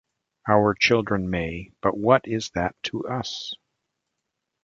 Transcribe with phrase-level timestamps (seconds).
[0.49, 3.53] Our children may, but what is that to us?